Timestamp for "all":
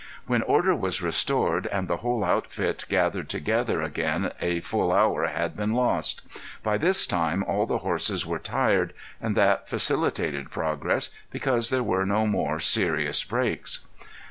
7.43-7.67